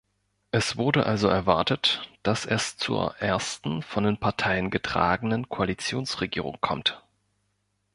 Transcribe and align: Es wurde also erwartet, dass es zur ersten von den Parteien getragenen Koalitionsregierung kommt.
Es 0.49 0.77
wurde 0.77 1.05
also 1.05 1.27
erwartet, 1.27 2.09
dass 2.23 2.47
es 2.47 2.75
zur 2.75 3.13
ersten 3.19 3.83
von 3.83 4.03
den 4.03 4.17
Parteien 4.17 4.71
getragenen 4.71 5.47
Koalitionsregierung 5.47 6.57
kommt. 6.59 7.03